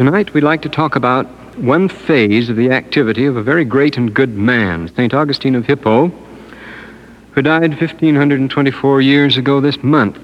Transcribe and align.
Tonight 0.00 0.32
we'd 0.32 0.44
like 0.44 0.62
to 0.62 0.70
talk 0.70 0.96
about 0.96 1.26
one 1.58 1.86
phase 1.86 2.48
of 2.48 2.56
the 2.56 2.70
activity 2.70 3.26
of 3.26 3.36
a 3.36 3.42
very 3.42 3.66
great 3.66 3.98
and 3.98 4.14
good 4.14 4.30
man, 4.30 4.88
St. 4.96 5.12
Augustine 5.12 5.54
of 5.54 5.66
Hippo, 5.66 6.06
who 7.32 7.42
died 7.42 7.78
1524 7.78 9.02
years 9.02 9.36
ago 9.36 9.60
this 9.60 9.82
month. 9.82 10.18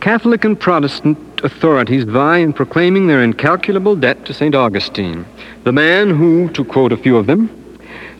Catholic 0.00 0.44
and 0.44 0.58
Protestant 0.58 1.16
authorities 1.44 2.02
vie 2.02 2.38
in 2.38 2.52
proclaiming 2.52 3.06
their 3.06 3.22
incalculable 3.22 3.94
debt 3.94 4.24
to 4.24 4.34
St. 4.34 4.52
Augustine, 4.52 5.24
the 5.62 5.70
man 5.70 6.10
who, 6.10 6.48
to 6.48 6.64
quote 6.64 6.90
a 6.90 6.96
few 6.96 7.16
of 7.16 7.28
them, 7.28 7.48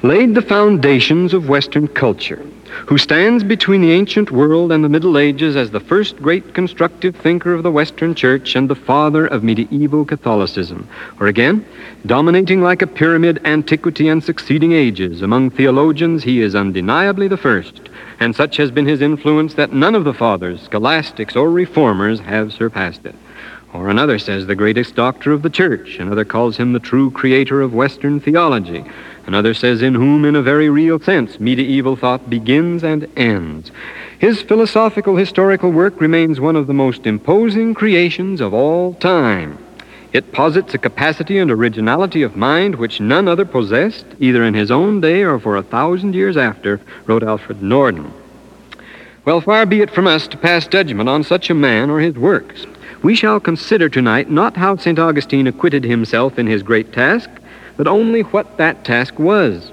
laid 0.05 0.37
the 0.37 0.43
foundations 0.43 1.35
of 1.35 1.49
Western 1.49 1.89
culture 1.89 2.41
who 2.87 2.99
stands 2.99 3.43
between 3.43 3.81
the 3.81 3.93
ancient 3.93 4.31
world 4.31 4.73
and 4.73 4.85
the 4.85 4.89
Middle 4.89 5.19
Ages 5.19 5.57
as 5.57 5.71
the 5.71 5.81
first 5.81 6.17
great 6.17 6.55
constructive 6.55 7.17
thinker 7.17 7.55
of 7.55 7.63
the 7.63 7.71
Western 7.71 8.15
Church 8.15 8.57
and 8.57 8.69
the 8.69 8.75
father 8.75 9.27
of 9.27 9.43
medieval 9.43 10.05
Catholicism. 10.05 10.89
Or 11.21 11.27
again, 11.27 11.65
dominating 12.07 12.63
like 12.63 12.83
a 12.83 12.87
pyramid 12.87 13.41
antiquity 13.45 14.09
and 14.09 14.23
succeeding 14.23 14.73
ages, 14.73 15.23
among 15.23 15.51
theologians 15.51 16.23
he 16.23 16.41
is 16.43 16.55
undeniably 16.55 17.29
the 17.29 17.37
first, 17.37 17.89
and 18.21 18.35
such 18.35 18.57
has 18.59 18.71
been 18.71 18.87
his 18.87 19.01
influence 19.01 19.55
that 19.55 19.73
none 19.73 19.95
of 19.95 20.05
the 20.05 20.15
fathers, 20.15 20.63
scholastics, 20.63 21.37
or 21.37 21.51
reformers 21.51 22.21
have 22.21 22.53
surpassed 22.53 23.07
it. 23.07 23.15
Or 23.73 23.89
another 23.89 24.21
says 24.21 24.47
the 24.47 24.55
greatest 24.55 24.95
doctor 24.95 25.33
of 25.33 25.43
the 25.43 25.51
church. 25.51 25.99
Another 25.99 26.25
calls 26.25 26.57
him 26.57 26.73
the 26.73 26.79
true 26.79 27.11
creator 27.11 27.61
of 27.61 27.75
Western 27.75 28.21
theology. 28.21 28.85
Another 29.27 29.55
says 29.55 29.81
in 29.81 29.95
whom, 29.95 30.25
in 30.25 30.37
a 30.37 30.43
very 30.43 30.69
real 30.69 31.01
sense, 31.01 31.41
medieval 31.41 31.97
thought 31.97 32.29
begins 32.29 32.85
and 32.85 33.09
ends. 33.17 33.71
His 34.19 34.43
philosophical 34.43 35.17
historical 35.17 35.71
work 35.73 36.01
remains 36.01 36.41
one 36.41 36.57
of 36.57 36.67
the 36.67 36.75
most 36.75 37.07
imposing 37.07 37.75
creations 37.75 38.41
of 38.41 38.53
all 38.53 38.95
time. 38.95 39.59
It 40.13 40.33
posits 40.33 40.75
a 40.75 40.79
capacity 40.79 41.39
and 41.39 41.51
originality 41.51 42.23
of 42.23 42.37
mind 42.37 42.77
which 42.77 43.01
none 43.01 43.27
other 43.27 43.45
possessed, 43.45 44.07
either 44.21 44.45
in 44.45 44.55
his 44.55 44.71
own 44.71 45.01
day 45.01 45.23
or 45.23 45.41
for 45.41 45.57
a 45.57 45.63
thousand 45.63 46.15
years 46.15 46.37
after, 46.37 46.81
wrote 47.07 47.25
Alfred 47.25 47.63
Norden. 47.63 48.13
Well, 49.25 49.41
far 49.41 49.65
be 49.65 49.81
it 49.81 49.91
from 49.91 50.07
us 50.07 50.29
to 50.29 50.37
pass 50.37 50.69
judgment 50.69 51.09
on 51.09 51.25
such 51.25 51.49
a 51.49 51.55
man 51.55 51.91
or 51.91 51.99
his 51.99 52.15
works. 52.15 52.67
We 53.03 53.15
shall 53.15 53.41
consider 53.41 53.89
tonight 53.89 54.31
not 54.31 54.57
how 54.57 54.77
St. 54.77 54.99
Augustine 54.99 55.47
acquitted 55.47 55.83
himself 55.83 56.39
in 56.39 56.47
his 56.47 56.63
great 56.63 56.93
task, 56.93 57.29
but 57.77 57.87
only 57.87 58.23
what 58.23 58.57
that 58.57 58.85
task 58.85 59.19
was. 59.19 59.71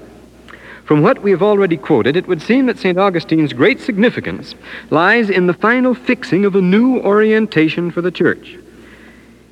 From 0.84 1.02
what 1.02 1.22
we 1.22 1.30
have 1.30 1.42
already 1.42 1.76
quoted, 1.76 2.16
it 2.16 2.26
would 2.26 2.42
seem 2.42 2.66
that 2.66 2.78
St. 2.78 2.98
Augustine's 2.98 3.52
great 3.52 3.80
significance 3.80 4.54
lies 4.90 5.30
in 5.30 5.46
the 5.46 5.54
final 5.54 5.94
fixing 5.94 6.44
of 6.44 6.54
a 6.54 6.60
new 6.60 6.98
orientation 7.00 7.90
for 7.90 8.02
the 8.02 8.10
church. 8.10 8.58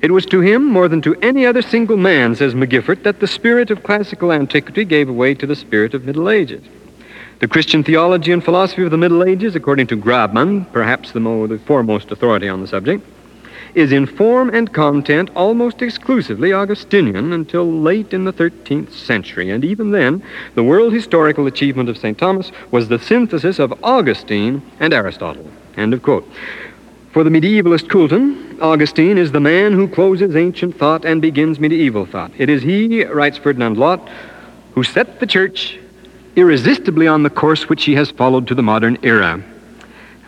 It 0.01 0.11
was 0.11 0.25
to 0.27 0.41
him, 0.41 0.65
more 0.65 0.87
than 0.87 1.01
to 1.03 1.15
any 1.21 1.45
other 1.45 1.61
single 1.61 1.97
man, 1.97 2.35
says 2.35 2.53
McGiffert, 2.53 3.03
that 3.03 3.19
the 3.19 3.27
spirit 3.27 3.69
of 3.71 3.83
classical 3.83 4.31
antiquity 4.31 4.83
gave 4.83 5.09
way 5.09 5.35
to 5.35 5.45
the 5.45 5.55
spirit 5.55 5.93
of 5.93 6.05
Middle 6.05 6.29
Ages. 6.29 6.63
The 7.39 7.47
Christian 7.47 7.83
theology 7.83 8.31
and 8.31 8.43
philosophy 8.43 8.83
of 8.83 8.91
the 8.91 8.97
Middle 8.97 9.23
Ages, 9.23 9.55
according 9.55 9.87
to 9.87 9.97
Grabmann, 9.97 10.71
perhaps 10.71 11.11
the, 11.11 11.19
mo- 11.19 11.47
the 11.47 11.59
foremost 11.59 12.11
authority 12.11 12.49
on 12.49 12.61
the 12.61 12.67
subject, 12.67 13.05
is 13.73 13.91
in 13.91 14.05
form 14.05 14.49
and 14.49 14.73
content 14.73 15.29
almost 15.35 15.81
exclusively 15.81 16.53
Augustinian 16.53 17.33
until 17.33 17.71
late 17.71 18.13
in 18.13 18.25
the 18.25 18.33
13th 18.33 18.91
century. 18.91 19.49
And 19.49 19.63
even 19.63 19.91
then, 19.91 20.23
the 20.55 20.63
world 20.63 20.93
historical 20.93 21.47
achievement 21.47 21.89
of 21.89 21.97
St. 21.97 22.17
Thomas 22.17 22.51
was 22.71 22.87
the 22.87 22.99
synthesis 22.99 23.59
of 23.59 23.73
Augustine 23.83 24.61
and 24.79 24.93
Aristotle. 24.93 25.49
End 25.77 25.93
of 25.93 26.01
quote. 26.01 26.27
For 27.11 27.23
the 27.23 27.29
medievalist 27.29 27.89
Coulton, 27.89 28.57
Augustine 28.61 29.17
is 29.17 29.31
the 29.31 29.39
man 29.39 29.73
who 29.73 29.87
closes 29.87 30.35
ancient 30.35 30.77
thought 30.77 31.03
and 31.03 31.21
begins 31.21 31.59
medieval 31.59 32.05
thought. 32.05 32.31
It 32.37 32.49
is 32.49 32.61
he, 32.61 33.03
writes 33.03 33.37
Ferdinand 33.37 33.77
Lot, 33.77 34.07
who 34.73 34.83
set 34.83 35.19
the 35.19 35.27
church 35.27 35.77
irresistibly 36.35 37.07
on 37.07 37.23
the 37.23 37.29
course 37.29 37.67
which 37.67 37.81
she 37.81 37.95
has 37.95 38.11
followed 38.11 38.47
to 38.47 38.55
the 38.55 38.63
modern 38.63 38.97
era. 39.03 39.43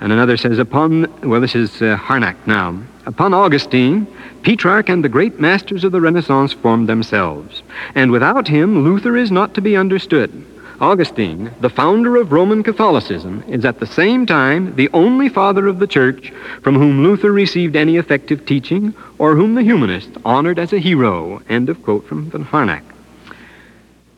And 0.02 0.12
another 0.12 0.36
says, 0.36 0.59
upon, 0.59 1.08
well, 1.22 1.40
this 1.40 1.56
is 1.56 1.82
uh, 1.82 1.96
Harnack 1.96 2.36
now. 2.46 2.78
Upon 3.06 3.34
Augustine, 3.34 4.08
Petrarch 4.44 4.88
and 4.88 5.03
the 5.03 5.09
great 5.09 5.40
masters 5.40 5.84
of 5.84 5.91
the 5.91 6.00
Renaissance 6.00 6.53
formed 6.53 6.88
themselves. 6.88 7.62
And 7.96 8.12
without 8.12 8.47
him, 8.47 8.84
Luther 8.84 9.18
is 9.18 9.31
not 9.31 9.53
to 9.56 9.62
be 9.62 9.75
understood. 9.75 10.31
Augustine, 10.80 11.52
the 11.62 11.69
founder 11.69 12.16
of 12.16 12.31
Roman 12.31 12.64
Catholicism, 12.64 13.44
is 13.47 13.66
at 13.66 13.80
the 13.80 13.86
same 13.86 14.25
time 14.25 14.75
the 14.75 14.90
only 14.94 15.30
father 15.30 15.68
of 15.68 15.80
the 15.80 15.88
church 15.88 16.31
from 16.62 16.75
whom 16.75 17.03
Luther 17.03 17.31
received 17.31 17.75
any 17.75 17.97
effective 17.97 18.46
teaching 18.46 18.94
or 19.18 19.35
whom 19.35 19.56
the 19.56 19.64
humanists 19.64 20.18
honored 20.25 20.58
as 20.58 20.74
a 20.74 20.80
hero. 20.80 21.41
End 21.50 21.70
of 21.70 21.84
quote 21.84 22.08
from 22.08 22.30
von 22.30 22.46
Harnack. 22.46 22.84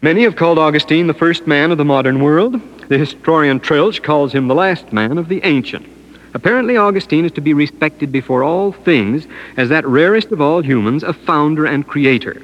Many 0.01 0.23
have 0.23 0.35
called 0.35 0.59
Augustine 0.59 1.07
the 1.07 1.13
first 1.13 1.47
man 1.47 1.71
of 1.71 1.77
the 1.77 1.85
modern 1.85 2.23
world. 2.23 2.61
The 2.87 2.97
historian 2.97 3.59
Troeltsch 3.59 4.03
calls 4.03 4.33
him 4.33 4.47
the 4.47 4.55
last 4.55 4.93
man 4.93 5.17
of 5.17 5.27
the 5.27 5.41
ancient. 5.43 5.87
Apparently, 6.35 6.75
Augustine 6.75 7.23
is 7.23 7.31
to 7.31 7.41
be 7.41 7.53
respected 7.53 8.11
before 8.11 8.43
all 8.43 8.73
things 8.73 9.25
as 9.55 9.69
that 9.69 9.87
rarest 9.87 10.33
of 10.33 10.41
all 10.41 10.61
humans, 10.61 11.01
a 11.01 11.13
founder 11.13 11.65
and 11.65 11.87
creator. 11.87 12.41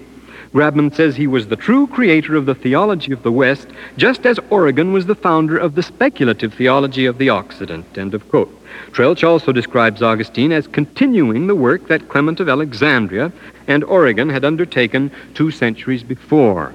Grabmann 0.54 0.96
says 0.96 1.16
he 1.16 1.28
was 1.28 1.48
the 1.48 1.58
true 1.58 1.88
creator 1.88 2.38
of 2.38 2.46
the 2.46 2.56
theology 2.56 3.12
of 3.12 3.22
the 3.22 3.32
West, 3.34 3.68
just 3.98 4.26
as 4.26 4.40
Origen 4.50 4.94
was 4.94 5.06
the 5.06 5.16
founder 5.16 5.58
of 5.58 5.76
the 5.76 5.84
speculative 5.84 6.54
theology 6.54 7.06
of 7.06 7.18
the 7.18 7.30
Occident. 7.30 7.98
End 7.98 8.14
of 8.14 8.28
quote. 8.30 8.58
Troeltsch 8.94 9.28
also 9.28 9.52
describes 9.52 10.02
Augustine 10.02 10.54
as 10.54 10.68
continuing 10.68 11.48
the 11.48 11.56
work 11.56 11.90
that 11.90 12.08
Clement 12.08 12.40
of 12.40 12.48
Alexandria 12.48 13.30
and 13.68 13.84
Origen 13.84 14.30
had 14.30 14.46
undertaken 14.46 15.12
two 15.34 15.52
centuries 15.52 16.04
before. 16.04 16.74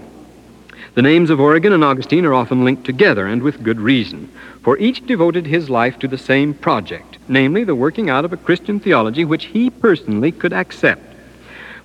The 0.97 1.03
names 1.03 1.29
of 1.29 1.41
Origen 1.41 1.75
and 1.75 1.84
Augustine 1.84 2.25
are 2.25 2.33
often 2.33 2.65
linked 2.65 2.84
together, 2.87 3.27
and 3.27 3.43
with 3.43 3.62
good 3.62 3.79
reason, 3.79 4.33
for 4.62 4.79
each 4.79 5.07
devoted 5.07 5.47
his 5.47 5.69
life 5.69 5.99
to 5.99 6.09
the 6.09 6.17
same 6.17 6.55
project, 6.55 7.19
namely 7.29 7.65
the 7.65 7.75
working 7.75 8.09
out 8.09 8.25
of 8.25 8.33
a 8.33 8.39
Christian 8.39 8.81
theology 8.81 9.23
which 9.23 9.45
he 9.45 9.69
personally 9.69 10.33
could 10.33 10.55
accept. 10.55 11.03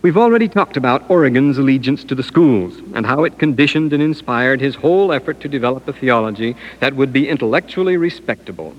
We've 0.02 0.16
already 0.16 0.48
talked 0.48 0.78
about 0.78 1.10
Origen's 1.10 1.58
allegiance 1.58 2.06
to 2.06 2.16
the 2.16 2.24
schools 2.24 2.78
and 2.96 3.06
how 3.06 3.26
it 3.26 3.38
conditioned 3.38 3.92
and 3.92 4.02
inspired 4.02 4.62
his 4.62 4.76
whole 4.76 5.12
effort 5.12 5.42
to 5.42 5.50
develop 5.50 5.86
a 5.90 5.94
theology 5.94 6.56
that 6.80 6.96
would 6.96 7.12
be 7.12 7.28
intellectually 7.28 7.98
respectable. 7.98 8.74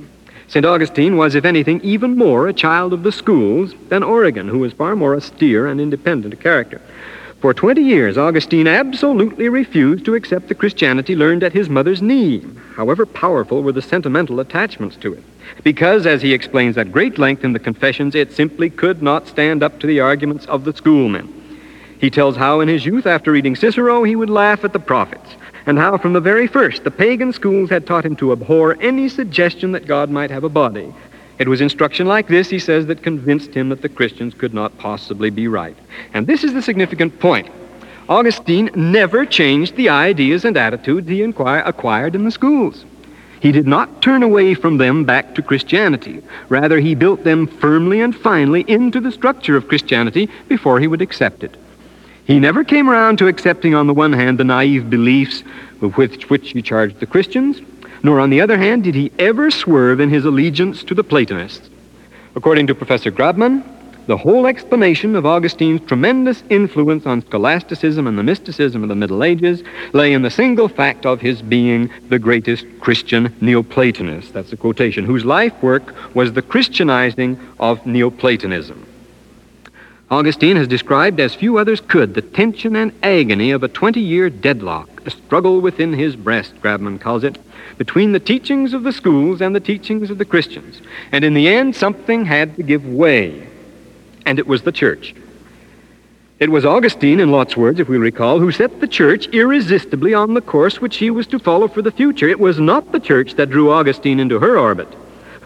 St. 0.49 0.65
Augustine 0.65 1.19
was, 1.19 1.35
if 1.35 1.45
anything, 1.45 1.79
even 1.83 2.17
more 2.17 2.49
a 2.49 2.55
child 2.55 2.95
of 2.95 3.03
the 3.03 3.13
schools 3.13 3.75
than 3.91 4.03
Origen, 4.03 4.49
who 4.49 4.61
was 4.61 4.73
far 4.73 4.97
more 4.97 5.15
austere 5.15 5.67
and 5.67 5.79
independent 5.79 6.33
a 6.33 6.39
character. 6.39 6.81
For 7.43 7.53
20 7.53 7.83
years, 7.83 8.17
Augustine 8.17 8.69
absolutely 8.69 9.49
refused 9.49 10.05
to 10.05 10.15
accept 10.15 10.47
the 10.47 10.55
Christianity 10.55 11.17
learned 11.17 11.43
at 11.43 11.53
his 11.53 11.69
mother's 11.69 12.01
knee, 12.01 12.47
however 12.77 13.05
powerful 13.05 13.65
were 13.65 13.73
the 13.73 13.83
sentimental 13.83 14.39
attachments 14.39 14.95
to 14.99 15.15
it. 15.15 15.25
Because, 15.65 16.07
as 16.07 16.23
he 16.23 16.33
explains 16.33 16.79
at 16.79 16.93
great 16.93 17.19
length 17.19 17.43
in 17.43 17.53
the 17.53 17.59
Confessions, 17.59 18.15
it 18.15 18.31
simply 18.31 18.71
could 18.71 19.03
not 19.03 19.27
stand 19.27 19.65
up 19.65 19.81
to 19.81 19.89
the 19.89 19.99
arguments 19.99 20.47
of 20.47 20.63
the 20.63 20.73
schoolmen. 20.73 21.35
He 21.99 22.11
tells 22.11 22.37
how 22.37 22.61
in 22.61 22.69
his 22.69 22.87
youth, 22.87 23.09
after 23.09 23.33
reading 23.33 23.57
Cicero, 23.57 24.05
he 24.05 24.15
would 24.15 24.31
laugh 24.31 24.63
at 24.63 24.73
the 24.73 24.79
prophets, 24.79 25.35
and 25.67 25.77
how 25.77 25.99
from 25.99 26.13
the 26.13 26.21
very 26.21 26.47
first 26.47 26.85
the 26.85 26.93
pagan 26.93 27.33
schools 27.33 27.71
had 27.71 27.89
taught 27.89 28.07
him 28.07 28.15
to 28.17 28.31
abhor 28.31 28.77
any 28.81 29.09
suggestion 29.09 29.73
that 29.73 29.89
God 29.89 30.11
might 30.11 30.31
have 30.31 30.45
a 30.45 30.49
body, 30.49 30.95
it 31.39 31.49
was 31.49 31.61
instruction 31.61 32.07
like 32.07 32.29
this, 32.29 32.51
he 32.51 32.59
says, 32.59 32.87
that 32.87 33.03
convinced 33.03 33.55
him 33.55 33.69
that 33.71 33.83
the 33.83 33.89
Christians 33.89 34.35
could 34.35 34.55
not 34.55 34.77
possibly 34.79 35.31
be 35.31 35.49
right. 35.49 35.77
And 36.15 36.27
this 36.27 36.45
is 36.45 36.53
the 36.53 36.63
significant 36.63 37.19
point. 37.19 37.49
Augustine 38.09 38.71
never 38.75 39.25
changed 39.25 39.77
the 39.77 39.89
ideas 39.89 40.45
and 40.45 40.57
attitudes 40.57 41.09
he 41.09 41.23
acquired 41.23 42.15
in 42.15 42.25
the 42.25 42.31
schools. 42.31 42.85
He 43.41 43.51
did 43.51 43.67
not 43.67 44.03
turn 44.03 44.23
away 44.23 44.55
from 44.55 44.77
them 44.77 45.05
back 45.05 45.35
to 45.35 45.43
Christianity. 45.43 46.23
Rather, 46.49 46.79
he 46.79 46.95
built 46.95 47.25
them 47.25 47.49
firmly 47.49 48.01
and 48.01 48.15
finally 48.15 48.65
into 48.69 49.01
the 49.01 49.11
structure 49.11 49.57
of 49.57 49.67
Christianity 49.67 50.29
before 50.49 50.79
he 50.79 50.87
would 50.87 51.03
accept 51.03 51.43
it. 51.43 51.57
He 52.25 52.39
never 52.39 52.63
came 52.63 52.89
around 52.89 53.19
to 53.19 53.27
accepting, 53.27 53.75
on 53.75 53.89
the 53.89 53.95
one 53.95 54.13
hand, 54.13 54.39
the 54.39 54.45
naive 54.45 54.89
beliefs 54.89 55.43
with 55.81 55.95
which 56.31 56.51
he 56.51 56.63
charged 56.63 57.01
the 57.01 57.07
Christians, 57.07 57.61
nor, 58.03 58.21
on 58.21 58.31
the 58.31 58.41
other 58.41 58.59
hand, 58.59 58.85
did 58.85 58.95
he 58.95 59.13
ever 59.19 59.51
swerve 59.51 60.01
in 60.01 60.11
his 60.11 60.25
allegiance 60.25 60.83
to 60.85 60.95
the 60.95 61.05
Platonists. 61.05 61.69
According 62.35 62.67
to 62.69 62.75
Professor 62.75 63.11
Grabmann, 63.11 63.63
the 64.07 64.17
whole 64.17 64.47
explanation 64.47 65.15
of 65.15 65.25
Augustine's 65.25 65.87
tremendous 65.87 66.43
influence 66.51 67.07
on 67.07 67.23
scholasticism 67.23 68.09
and 68.09 68.19
the 68.19 68.23
mysticism 68.25 68.83
of 68.83 68.89
the 68.89 68.97
Middle 68.97 69.23
Ages 69.23 69.63
lay 69.93 70.13
in 70.13 70.23
the 70.23 70.31
single 70.31 70.69
fact 70.69 71.07
of 71.07 71.21
his 71.21 71.41
being 71.41 71.89
the 72.09 72.19
greatest 72.19 72.67
Christian 72.81 73.29
Neoplatonist. 73.41 74.33
That's 74.33 74.53
a 74.53 74.57
quotation, 74.57 75.05
whose 75.05 75.25
life 75.25 75.63
work 75.63 75.95
was 76.17 76.33
the 76.33 76.43
Christianizing 76.43 77.39
of 77.61 77.87
Neoplatonism. 77.87 78.89
Augustine 80.11 80.57
has 80.57 80.69
described, 80.69 81.21
as 81.21 81.35
few 81.35 81.57
others 81.57 81.81
could, 81.81 82.15
the 82.15 82.23
tension 82.23 82.75
and 82.75 82.93
agony 83.03 83.53
of 83.53 83.63
a 83.63 83.69
20 83.69 84.01
year 84.01 84.29
deadlock, 84.29 84.89
a 85.07 85.11
struggle 85.11 85.61
within 85.61 85.93
his 85.93 86.17
breast, 86.17 86.55
Grabmann 86.61 87.01
calls 87.01 87.25
it, 87.25 87.39
between 87.79 88.13
the 88.13 88.21
teachings 88.21 88.73
of 88.73 88.83
the 88.83 88.93
schools 88.93 89.41
and 89.41 89.55
the 89.55 89.61
teachings 89.61 90.11
of 90.11 90.19
the 90.19 90.25
Christians. 90.25 90.81
And 91.11 91.25
in 91.25 91.35
the 91.35 91.49
end, 91.49 91.75
something 91.77 92.25
had 92.25 92.57
to 92.57 92.63
give 92.63 92.87
way, 92.87 93.49
and 94.27 94.39
it 94.39 94.47
was 94.47 94.63
the 94.63 94.73
church. 94.73 95.15
It 96.39 96.51
was 96.51 96.65
Augustine, 96.65 97.21
in 97.21 97.31
Lot's 97.31 97.57
words, 97.57 97.79
if 97.79 97.89
we 97.89 97.99
recall, 97.99 98.41
who 98.41 98.51
set 98.51 98.81
the 98.81 98.89
church 98.89 99.29
irresistibly 99.29 100.13
on 100.13 100.35
the 100.35 100.41
course 100.41 100.81
which 100.81 100.97
he 100.97 101.09
was 101.09 101.29
to 101.29 101.39
follow 101.39 101.69
for 101.69 101.83
the 101.83 101.93
future. 101.93 102.29
It 102.29 102.41
was 102.41 102.59
not 102.59 102.91
the 102.91 102.99
church 102.99 103.35
that 103.35 103.51
drew 103.51 103.71
Augustine 103.71 104.19
into 104.19 104.41
her 104.41 104.59
orbit. 104.59 104.89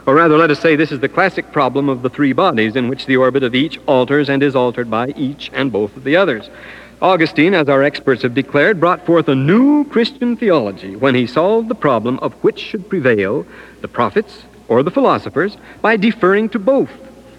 Or 0.06 0.14
rather, 0.14 0.38
let 0.38 0.50
us 0.50 0.60
say 0.60 0.74
this 0.74 0.92
is 0.92 1.00
the 1.00 1.08
classic 1.08 1.52
problem 1.52 1.88
of 1.88 2.00
the 2.00 2.08
three 2.08 2.32
bodies 2.32 2.76
in 2.76 2.88
which 2.88 3.04
the 3.04 3.16
orbit 3.16 3.42
of 3.42 3.54
each 3.54 3.78
alters 3.86 4.30
and 4.30 4.42
is 4.42 4.56
altered 4.56 4.88
by 4.88 5.08
each 5.08 5.50
and 5.52 5.70
both 5.70 5.96
of 5.96 6.04
the 6.04 6.16
others. 6.16 6.48
Augustine, 7.02 7.52
as 7.52 7.68
our 7.68 7.82
experts 7.82 8.22
have 8.22 8.32
declared, 8.32 8.80
brought 8.80 9.04
forth 9.04 9.28
a 9.28 9.34
new 9.34 9.84
Christian 9.84 10.34
theology 10.34 10.96
when 10.96 11.14
he 11.14 11.26
solved 11.26 11.68
the 11.68 11.74
problem 11.74 12.18
of 12.20 12.32
which 12.42 12.58
should 12.58 12.88
prevail, 12.88 13.46
the 13.82 13.88
prophets 13.88 14.44
or 14.68 14.82
the 14.82 14.90
philosophers, 14.90 15.58
by 15.82 15.96
deferring 15.96 16.48
to 16.48 16.58
both 16.58 16.90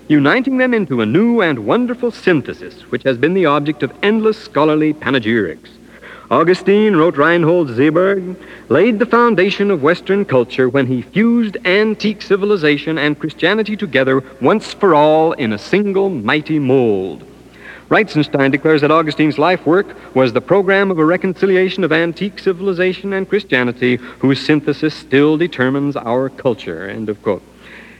uniting 0.07 0.57
them 0.57 0.73
into 0.73 1.01
a 1.01 1.05
new 1.05 1.41
and 1.41 1.65
wonderful 1.65 2.11
synthesis, 2.11 2.83
which 2.91 3.03
has 3.03 3.17
been 3.17 3.33
the 3.33 3.45
object 3.45 3.83
of 3.83 3.93
endless 4.01 4.37
scholarly 4.37 4.93
panegyrics. 4.93 5.69
Augustine, 6.29 6.95
wrote 6.95 7.17
Reinhold 7.17 7.69
Seeberg, 7.69 8.35
laid 8.69 8.99
the 8.99 9.05
foundation 9.05 9.71
of 9.71 9.81
Western 9.81 10.23
culture 10.23 10.69
when 10.69 10.87
he 10.87 11.01
fused 11.01 11.57
antique 11.65 12.21
civilization 12.21 12.97
and 12.97 13.19
Christianity 13.19 13.75
together 13.75 14.23
once 14.39 14.73
for 14.73 14.93
all 14.93 15.33
in 15.33 15.51
a 15.51 15.57
single 15.57 16.09
mighty 16.09 16.59
mold. 16.59 17.26
Reitzenstein 17.89 18.51
declares 18.51 18.81
that 18.81 18.91
Augustine's 18.91 19.37
life 19.37 19.65
work 19.65 19.87
was 20.13 20.33
the 20.33 20.41
program 20.41 20.91
of 20.91 20.99
a 20.99 21.05
reconciliation 21.05 21.85
of 21.85 21.93
antique 21.93 22.37
civilization 22.37 23.13
and 23.13 23.29
Christianity, 23.29 23.95
whose 23.95 24.45
synthesis 24.45 24.93
still 24.93 25.37
determines 25.37 25.95
our 25.95 26.27
culture. 26.27 26.89
End 26.89 27.07
of 27.07 27.21
quote. 27.21 27.43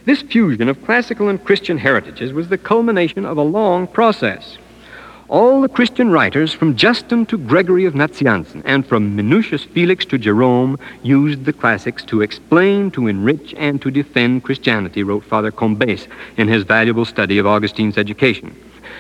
This 0.04 0.22
fusion 0.22 0.68
of 0.68 0.84
classical 0.84 1.30
and 1.30 1.44
Christian 1.44 1.78
heritages 1.78 2.34
was 2.34 2.50
the 2.50 2.58
culmination 2.58 3.26
of 3.26 3.38
a 3.38 3.42
long 3.42 3.88
process. 3.88 4.58
All 5.30 5.62
the 5.62 5.70
Christian 5.70 6.10
writers, 6.10 6.54
from 6.54 6.78
Justin 6.78 7.26
to 7.26 7.38
Gregory 7.38 7.86
of 7.86 7.94
Nazianzen, 7.94 8.62
and 8.64 8.86
from 8.86 9.18
Minucius 9.18 9.66
Felix 9.66 10.06
to 10.06 10.18
Jerome, 10.18 10.80
used 11.04 11.44
the 11.44 11.52
classics 11.52 12.04
to 12.06 12.22
explain, 12.22 12.92
to 12.92 13.08
enrich, 13.08 13.54
and 13.58 13.82
to 13.82 13.92
defend 13.92 14.44
Christianity, 14.44 15.04
wrote 15.04 15.26
Father 15.26 15.52
Combes 15.52 16.08
in 16.38 16.48
his 16.48 16.64
valuable 16.64 17.04
study 17.04 17.38
of 17.38 17.46
Augustine's 17.46 17.98
education. 17.98 18.56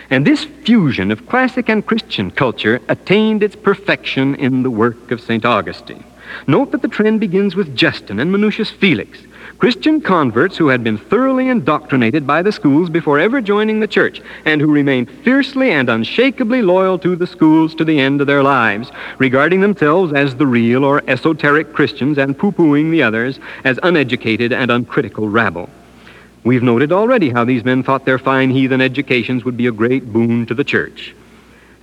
And 0.09 0.25
this 0.25 0.43
fusion 0.43 1.11
of 1.11 1.27
classic 1.27 1.69
and 1.69 1.85
Christian 1.85 2.31
culture 2.31 2.81
attained 2.87 3.43
its 3.43 3.55
perfection 3.55 4.35
in 4.35 4.63
the 4.63 4.71
work 4.71 5.11
of 5.11 5.21
St. 5.21 5.45
Augustine. 5.45 6.03
Note 6.45 6.71
that 6.71 6.81
the 6.81 6.87
trend 6.87 7.19
begins 7.19 7.55
with 7.55 7.75
Justin 7.75 8.19
and 8.19 8.31
Minucius 8.33 8.71
Felix, 8.71 9.19
Christian 9.59 10.01
converts 10.01 10.55
who 10.57 10.67
had 10.67 10.83
been 10.83 10.97
thoroughly 10.97 11.47
indoctrinated 11.47 12.27
by 12.27 12.43
the 12.43 12.51
schools 12.51 12.89
before 12.89 13.17
ever 13.17 13.41
joining 13.41 13.79
the 13.79 13.87
church, 13.87 14.21
and 14.45 14.61
who 14.61 14.71
remained 14.71 15.09
fiercely 15.23 15.71
and 15.71 15.89
unshakably 15.89 16.61
loyal 16.61 16.99
to 16.99 17.15
the 17.15 17.25
schools 17.25 17.73
to 17.75 17.83
the 17.83 17.99
end 17.99 18.21
of 18.21 18.27
their 18.27 18.43
lives, 18.43 18.91
regarding 19.17 19.61
themselves 19.61 20.13
as 20.13 20.35
the 20.35 20.45
real 20.45 20.83
or 20.83 21.01
esoteric 21.07 21.73
Christians 21.73 22.19
and 22.19 22.37
poo 22.37 22.51
pooing 22.51 22.91
the 22.91 23.01
others 23.01 23.39
as 23.63 23.79
uneducated 23.81 24.53
and 24.53 24.69
uncritical 24.69 25.27
rabble. 25.27 25.69
We've 26.43 26.63
noted 26.63 26.91
already 26.91 27.29
how 27.29 27.43
these 27.43 27.65
men 27.65 27.83
thought 27.83 28.05
their 28.05 28.19
fine 28.19 28.51
heathen 28.51 28.81
educations 28.81 29.43
would 29.43 29.57
be 29.57 29.67
a 29.67 29.71
great 29.71 30.11
boon 30.13 30.45
to 30.45 30.53
the 30.53 30.63
church. 30.63 31.13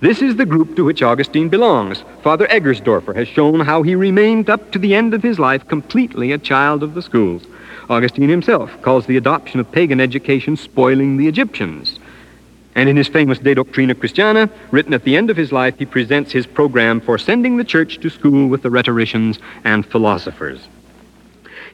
This 0.01 0.21
is 0.21 0.35
the 0.35 0.45
group 0.45 0.75
to 0.75 0.83
which 0.83 1.01
Augustine 1.01 1.49
belongs. 1.49 2.03
Father 2.21 2.47
Eggersdorfer 2.47 3.15
has 3.15 3.27
shown 3.27 3.61
how 3.61 3.81
he 3.81 3.95
remained 3.95 4.49
up 4.49 4.71
to 4.71 4.79
the 4.79 4.93
end 4.93 5.13
of 5.13 5.23
his 5.23 5.39
life 5.39 5.67
completely 5.67 6.31
a 6.31 6.37
child 6.37 6.83
of 6.83 6.93
the 6.93 7.01
schools. 7.01 7.43
Augustine 7.89 8.29
himself 8.29 8.71
calls 8.81 9.05
the 9.05 9.17
adoption 9.17 9.59
of 9.59 9.71
pagan 9.71 10.01
education 10.01 10.57
spoiling 10.57 11.17
the 11.17 11.27
Egyptians. 11.27 11.99
And 12.75 12.89
in 12.89 12.97
his 12.97 13.07
famous 13.07 13.39
De 13.39 13.55
Doctrina 13.55 13.97
Christiana, 13.97 14.49
written 14.69 14.93
at 14.93 15.05
the 15.05 15.15
end 15.15 15.29
of 15.29 15.37
his 15.37 15.53
life, 15.53 15.77
he 15.77 15.85
presents 15.85 16.31
his 16.31 16.45
program 16.45 16.99
for 16.99 17.17
sending 17.17 17.55
the 17.55 17.63
church 17.63 17.99
to 17.99 18.09
school 18.09 18.47
with 18.47 18.63
the 18.63 18.69
rhetoricians 18.69 19.39
and 19.63 19.85
philosophers. 19.85 20.67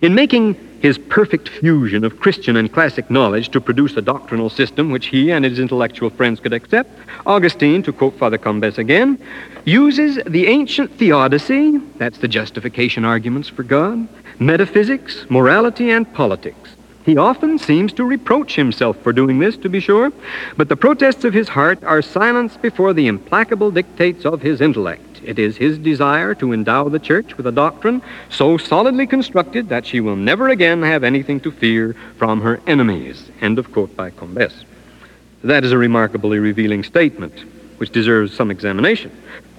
In 0.01 0.15
making 0.15 0.56
his 0.81 0.98
perfect 0.98 1.48
fusion 1.48 2.03
of 2.03 2.19
Christian 2.19 2.57
and 2.57 2.74
classic 2.74 3.12
knowledge 3.12 3.50
to 3.50 3.62
produce 3.62 3.95
a 3.98 4.01
doctrinal 4.01 4.50
system 4.50 4.89
which 4.89 5.06
he 5.07 5.31
and 5.31 5.45
his 5.45 5.59
intellectual 5.59 6.09
friends 6.09 6.39
could 6.39 6.53
accept, 6.53 6.89
Augustine, 7.27 7.83
to 7.83 7.94
quote 7.94 8.18
Father 8.18 8.39
Combes 8.39 8.80
again, 8.80 9.19
uses 9.63 10.18
the 10.25 10.48
ancient 10.48 10.92
theodicy, 10.98 11.77
that's 11.98 12.18
the 12.18 12.27
justification 12.27 13.06
arguments 13.06 13.48
for 13.48 13.62
God, 13.62 14.07
metaphysics, 14.39 15.27
morality, 15.30 15.92
and 15.92 16.12
politics. 16.15 16.71
He 17.06 17.18
often 17.18 17.57
seems 17.57 17.94
to 17.94 18.03
reproach 18.03 18.56
himself 18.56 18.98
for 18.98 19.12
doing 19.12 19.39
this, 19.39 19.57
to 19.57 19.69
be 19.69 19.80
sure, 19.80 20.12
but 20.56 20.69
the 20.69 20.75
protests 20.75 21.24
of 21.24 21.33
his 21.33 21.50
heart 21.50 21.83
are 21.83 22.01
silenced 22.01 22.62
before 22.62 22.94
the 22.94 23.07
implacable 23.07 23.71
dictates 23.71 24.24
of 24.24 24.42
his 24.42 24.62
intellect. 24.62 25.21
It 25.24 25.39
is 25.39 25.57
his 25.57 25.77
desire 25.77 26.36
to 26.36 26.53
endow 26.53 26.89
the 26.89 27.00
church 27.00 27.38
with 27.38 27.48
a 27.48 27.51
doctrine 27.51 28.01
so 28.30 28.57
solidly 28.57 29.07
constructed 29.07 29.69
that 29.69 29.86
she 29.86 30.00
will 30.00 30.15
never 30.15 30.50
again 30.50 30.81
have 30.83 31.03
anything 31.03 31.39
to 31.42 31.51
fear 31.51 31.95
from 32.18 32.42
her 32.42 32.59
enemies. 32.68 33.30
End 33.42 33.57
of 33.57 33.71
quote 33.71 33.95
by 33.95 34.09
Combes. 34.12 34.65
That 35.44 35.63
is 35.63 35.71
a 35.71 35.77
remarkably 35.77 36.39
revealing 36.39 36.83
statement, 36.83 37.33
which 37.77 37.92
deserves 37.92 38.33
some 38.33 38.51
examination. 38.51 39.12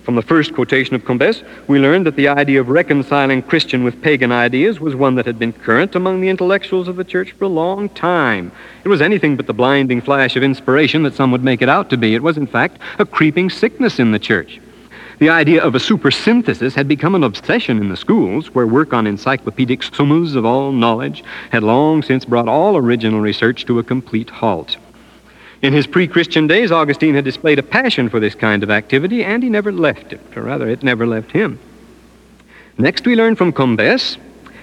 From 0.05 0.17
the 0.17 0.23
first 0.23 0.53
quotation 0.53 0.97
of 0.97 1.05
Combes, 1.05 1.45
we 1.69 1.79
learned 1.79 2.07
that 2.07 2.17
the 2.17 2.27
idea 2.27 2.61
of 2.61 2.69
reconciling 2.69 3.41
Christian 3.41 3.85
with 3.85 4.03
pagan 4.03 4.33
ideas 4.33 4.81
was 4.81 4.97
one 4.97 5.15
that 5.15 5.27
had 5.27 5.39
been 5.39 5.53
current 5.53 5.95
among 5.95 6.21
the 6.21 6.29
intellectuals 6.29 6.89
of 6.89 6.97
the 6.97 7.05
church 7.05 7.31
for 7.31 7.45
a 7.45 7.49
long 7.49 7.89
time. 7.91 8.51
It 8.83 8.89
was 8.89 9.01
anything 9.01 9.37
but 9.37 9.47
the 9.47 9.55
blinding 9.55 10.01
flash 10.01 10.35
of 10.35 10.43
inspiration 10.43 11.05
that 11.05 11.15
some 11.15 11.31
would 11.31 11.45
make 11.45 11.63
it 11.63 11.69
out 11.69 11.89
to 11.91 11.97
be. 11.97 12.17
It 12.17 12.23
was, 12.23 12.37
in 12.37 12.49
fact, 12.49 12.79
a 12.99 13.07
creeping 13.07 13.49
sickness 13.49 14.01
in 14.01 14.11
the 14.11 14.19
church. 14.19 14.61
The 15.21 15.31
idea 15.31 15.63
of 15.63 15.77
a 15.77 15.79
supersynthesis 15.79 16.75
had 16.75 16.89
become 16.89 17.15
an 17.15 17.23
obsession 17.23 17.79
in 17.79 17.89
the 17.89 17.97
schools, 17.97 18.53
where 18.53 18.67
work 18.67 18.93
on 18.93 19.07
encyclopedic 19.07 19.83
summas 19.83 20.35
of 20.35 20.45
all 20.45 20.73
knowledge 20.73 21.23
had 21.51 21.63
long 21.63 22.03
since 22.03 22.25
brought 22.25 22.49
all 22.49 22.77
original 22.77 23.21
research 23.21 23.67
to 23.67 23.79
a 23.79 23.85
complete 23.85 24.31
halt. 24.31 24.79
In 25.63 25.73
his 25.73 25.87
pre 25.87 26.09
Christian 26.09 26.49
days, 26.49 26.73
Augustine 26.73 27.15
had 27.15 27.25
displayed 27.25 27.61
a 27.61 27.63
passion 27.63 28.09
for 28.09 28.19
this 28.19 28.35
kind 28.35 28.65
of 28.65 28.71
activity, 28.71 29.23
and 29.23 29.45
he 29.45 29.49
never 29.49 29.71
left 29.71 30.13
it, 30.13 30.21
or 30.37 30.43
rather, 30.43 30.69
it 30.69 30.83
never 30.83 31.07
left 31.07 31.31
him. 31.31 31.61
Next, 32.79 33.07
we 33.07 33.15
learn 33.15 33.37
from 33.37 33.53
Combes 33.53 34.19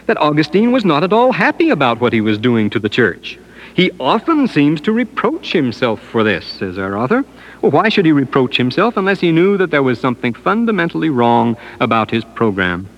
that 0.08 0.18
Augustine 0.18 0.74
was 0.74 0.84
not 0.84 1.04
at 1.04 1.14
all 1.14 1.32
happy 1.32 1.70
about 1.70 2.02
what 2.02 2.12
he 2.12 2.20
was 2.20 2.38
doing 2.38 2.70
to 2.72 2.80
the 2.80 2.90
church. 2.90 3.40
He 3.74 3.92
often 3.98 4.48
seems 4.50 4.82
to 4.82 4.92
reproach 4.92 5.54
himself 5.54 6.02
for 6.02 6.24
this, 6.24 6.46
says 6.46 6.78
our 6.78 6.98
author. 6.98 7.24
Well, 7.62 7.72
why 7.72 7.88
should 7.88 8.06
he 8.06 8.12
reproach 8.12 8.58
himself 8.58 8.98
unless 8.98 9.22
he 9.22 9.32
knew 9.32 9.56
that 9.56 9.72
there 9.72 9.84
was 9.84 10.02
something 10.02 10.34
fundamentally 10.34 11.10
wrong 11.10 11.56
about 11.80 12.12
his 12.12 12.26
program? 12.26 12.90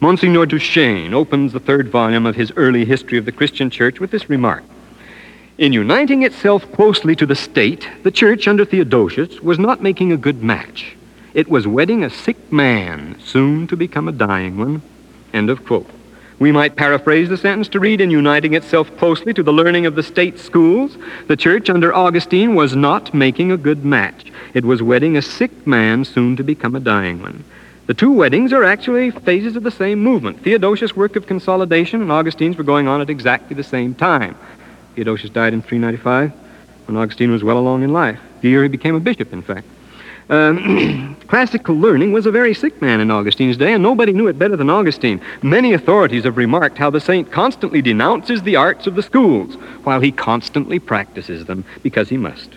Monsignor 0.00 0.46
Duchesne 0.46 1.14
opens 1.14 1.52
the 1.52 1.60
third 1.60 1.90
volume 1.90 2.26
of 2.26 2.34
his 2.34 2.52
early 2.56 2.84
history 2.84 3.18
of 3.18 3.24
the 3.24 3.32
Christian 3.32 3.70
church 3.70 4.00
with 4.00 4.10
this 4.10 4.28
remark. 4.28 4.64
In 5.58 5.72
uniting 5.72 6.22
itself 6.22 6.70
closely 6.72 7.16
to 7.16 7.24
the 7.24 7.34
state, 7.34 7.88
the 8.02 8.10
church 8.10 8.46
under 8.46 8.66
Theodosius 8.66 9.40
was 9.40 9.58
not 9.58 9.82
making 9.82 10.12
a 10.12 10.18
good 10.18 10.42
match. 10.42 10.94
It 11.32 11.48
was 11.48 11.66
wedding 11.66 12.04
a 12.04 12.10
sick 12.10 12.52
man, 12.52 13.18
soon 13.24 13.66
to 13.68 13.76
become 13.76 14.06
a 14.06 14.12
dying 14.12 14.58
one. 14.58 14.82
End 15.32 15.48
of 15.48 15.64
quote. 15.64 15.88
We 16.38 16.52
might 16.52 16.76
paraphrase 16.76 17.30
the 17.30 17.38
sentence 17.38 17.68
to 17.68 17.80
read 17.80 18.02
In 18.02 18.10
uniting 18.10 18.52
itself 18.52 18.94
closely 18.98 19.32
to 19.32 19.42
the 19.42 19.52
learning 19.52 19.86
of 19.86 19.94
the 19.94 20.02
state 20.02 20.38
schools, 20.38 20.98
the 21.26 21.38
church 21.38 21.70
under 21.70 21.94
Augustine 21.94 22.54
was 22.54 22.76
not 22.76 23.14
making 23.14 23.50
a 23.50 23.56
good 23.56 23.82
match. 23.82 24.30
It 24.52 24.66
was 24.66 24.82
wedding 24.82 25.16
a 25.16 25.22
sick 25.22 25.66
man, 25.66 26.04
soon 26.04 26.36
to 26.36 26.44
become 26.44 26.76
a 26.76 26.80
dying 26.80 27.22
one. 27.22 27.44
The 27.86 27.94
two 27.94 28.12
weddings 28.12 28.52
are 28.52 28.64
actually 28.64 29.10
phases 29.10 29.56
of 29.56 29.62
the 29.62 29.70
same 29.70 30.00
movement. 30.00 30.42
Theodosius' 30.42 30.94
work 30.94 31.16
of 31.16 31.26
consolidation 31.26 32.02
and 32.02 32.12
Augustine's 32.12 32.58
were 32.58 32.64
going 32.64 32.88
on 32.88 33.00
at 33.00 33.08
exactly 33.08 33.56
the 33.56 33.64
same 33.64 33.94
time. 33.94 34.36
Theodosius 34.96 35.30
died 35.30 35.52
in 35.52 35.60
395 35.60 36.32
when 36.86 36.96
Augustine 36.96 37.30
was 37.30 37.44
well 37.44 37.58
along 37.58 37.82
in 37.82 37.92
life, 37.92 38.18
the 38.40 38.48
year 38.48 38.62
he 38.62 38.68
became 38.68 38.94
a 38.94 39.00
bishop, 39.00 39.32
in 39.32 39.42
fact. 39.42 39.66
Um, 40.30 41.16
classical 41.28 41.74
learning 41.74 42.12
was 42.12 42.26
a 42.26 42.30
very 42.30 42.54
sick 42.54 42.80
man 42.80 43.00
in 43.00 43.10
Augustine's 43.10 43.56
day, 43.56 43.74
and 43.74 43.82
nobody 43.82 44.12
knew 44.12 44.26
it 44.26 44.38
better 44.38 44.56
than 44.56 44.70
Augustine. 44.70 45.20
Many 45.42 45.74
authorities 45.74 46.24
have 46.24 46.36
remarked 46.36 46.78
how 46.78 46.90
the 46.90 47.00
saint 47.00 47.30
constantly 47.30 47.82
denounces 47.82 48.42
the 48.42 48.56
arts 48.56 48.86
of 48.86 48.94
the 48.94 49.02
schools, 49.02 49.54
while 49.84 50.00
he 50.00 50.10
constantly 50.10 50.78
practices 50.78 51.44
them 51.44 51.64
because 51.82 52.08
he 52.08 52.16
must. 52.16 52.50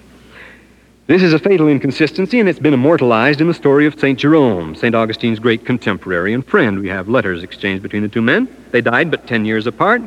This 1.07 1.21
is 1.21 1.33
a 1.33 1.39
fatal 1.39 1.67
inconsistency, 1.67 2.39
and 2.39 2.47
it's 2.47 2.59
been 2.59 2.73
immortalized 2.73 3.41
in 3.41 3.47
the 3.47 3.53
story 3.53 3.85
of 3.85 3.99
St. 3.99 4.17
Jerome, 4.17 4.75
St. 4.75 4.95
Augustine's 4.95 5.39
great 5.39 5.65
contemporary 5.65 6.33
and 6.33 6.45
friend. 6.45 6.79
We 6.79 6.89
have 6.89 7.09
letters 7.09 7.43
exchanged 7.43 7.83
between 7.83 8.03
the 8.03 8.09
two 8.09 8.21
men. 8.21 8.47
They 8.71 8.81
died 8.81 9.11
but 9.11 9.27
ten 9.27 9.43
years 9.43 9.67
apart. 9.67 10.01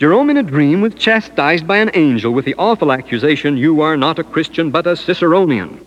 Jerome, 0.00 0.30
in 0.30 0.38
a 0.38 0.42
dream, 0.42 0.80
was 0.80 0.94
chastised 0.94 1.66
by 1.66 1.76
an 1.76 1.90
angel 1.92 2.32
with 2.32 2.46
the 2.46 2.54
awful 2.54 2.90
accusation, 2.90 3.58
You 3.58 3.82
are 3.82 3.98
not 3.98 4.18
a 4.18 4.24
Christian, 4.24 4.70
but 4.70 4.86
a 4.86 4.96
Ciceronian. 4.96 5.78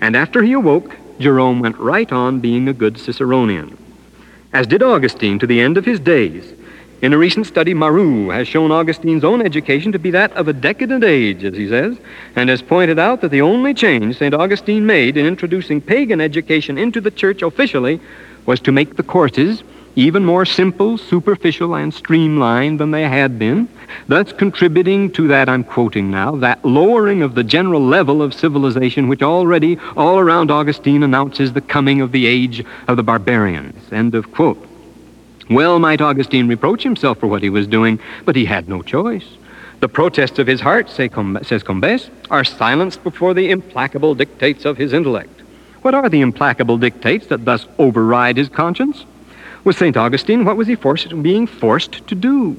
And 0.00 0.16
after 0.16 0.42
he 0.42 0.54
awoke, 0.54 0.96
Jerome 1.20 1.60
went 1.60 1.78
right 1.78 2.10
on 2.10 2.40
being 2.40 2.66
a 2.66 2.72
good 2.72 2.94
Ciceronian. 2.94 3.78
As 4.52 4.66
did 4.66 4.82
Augustine 4.82 5.38
to 5.38 5.46
the 5.46 5.60
end 5.60 5.76
of 5.76 5.84
his 5.84 6.00
days. 6.00 6.52
In 7.00 7.12
a 7.12 7.18
recent 7.18 7.46
study, 7.46 7.72
Marrou 7.72 8.30
has 8.30 8.48
shown 8.48 8.72
Augustine's 8.72 9.22
own 9.22 9.40
education 9.40 9.92
to 9.92 10.00
be 10.00 10.10
that 10.10 10.32
of 10.32 10.48
a 10.48 10.52
decadent 10.52 11.04
age, 11.04 11.44
as 11.44 11.54
he 11.54 11.68
says, 11.68 11.96
and 12.34 12.50
has 12.50 12.62
pointed 12.62 12.98
out 12.98 13.20
that 13.20 13.30
the 13.30 13.40
only 13.40 13.72
change 13.72 14.18
St. 14.18 14.34
Augustine 14.34 14.84
made 14.84 15.16
in 15.16 15.26
introducing 15.26 15.80
pagan 15.80 16.20
education 16.20 16.76
into 16.76 17.00
the 17.00 17.12
church 17.12 17.40
officially 17.42 18.00
was 18.46 18.58
to 18.58 18.72
make 18.72 18.96
the 18.96 19.04
courses 19.04 19.62
even 19.96 20.24
more 20.24 20.44
simple, 20.44 20.96
superficial, 20.96 21.74
and 21.74 21.92
streamlined 21.92 22.78
than 22.78 22.90
they 22.90 23.02
had 23.02 23.38
been, 23.38 23.68
thus 24.06 24.32
contributing 24.32 25.10
to 25.12 25.28
that, 25.28 25.48
I'm 25.48 25.64
quoting 25.64 26.10
now, 26.10 26.36
that 26.36 26.64
lowering 26.64 27.22
of 27.22 27.34
the 27.34 27.44
general 27.44 27.84
level 27.84 28.22
of 28.22 28.34
civilization 28.34 29.08
which 29.08 29.22
already 29.22 29.78
all 29.96 30.18
around 30.18 30.50
Augustine 30.50 31.02
announces 31.02 31.52
the 31.52 31.60
coming 31.60 32.00
of 32.00 32.12
the 32.12 32.26
age 32.26 32.64
of 32.88 32.96
the 32.96 33.02
barbarians. 33.02 33.92
End 33.92 34.14
of 34.14 34.30
quote. 34.32 34.66
Well 35.50 35.80
might 35.80 36.00
Augustine 36.00 36.46
reproach 36.46 36.84
himself 36.84 37.18
for 37.18 37.26
what 37.26 37.42
he 37.42 37.50
was 37.50 37.66
doing, 37.66 37.98
but 38.24 38.36
he 38.36 38.44
had 38.44 38.68
no 38.68 38.82
choice. 38.82 39.26
The 39.80 39.88
protests 39.88 40.38
of 40.38 40.46
his 40.46 40.60
heart, 40.60 40.88
says 40.90 41.10
Combes, 41.10 42.10
are 42.30 42.44
silenced 42.44 43.02
before 43.02 43.34
the 43.34 43.50
implacable 43.50 44.14
dictates 44.14 44.64
of 44.64 44.76
his 44.76 44.92
intellect. 44.92 45.40
What 45.82 45.94
are 45.94 46.08
the 46.08 46.20
implacable 46.20 46.76
dictates 46.76 47.26
that 47.28 47.44
thus 47.46 47.66
override 47.78 48.36
his 48.36 48.50
conscience? 48.50 49.06
With 49.64 49.76
St. 49.76 49.96
Augustine, 49.96 50.44
what 50.44 50.56
was 50.56 50.68
he 50.68 50.74
forced, 50.74 51.22
being 51.22 51.46
forced 51.46 52.06
to 52.06 52.14
do? 52.14 52.56